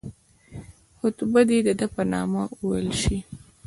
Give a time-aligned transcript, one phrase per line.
[0.99, 3.17] خطبه دي د ده په نامه وویل شي.